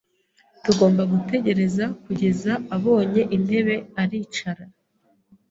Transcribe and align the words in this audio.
Tugomba 0.63 1.01
gutegereza 1.11 1.85
kugeza 2.03 2.51
abonye 2.75 3.21
intebe 3.35 3.75
aricara. 4.01 4.65